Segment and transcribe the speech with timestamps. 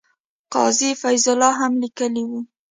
[0.53, 2.39] قاضي فیض الله هم لیکلي وو.